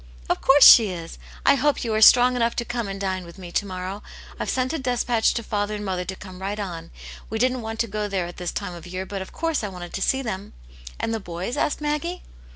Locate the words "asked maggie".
11.55-12.23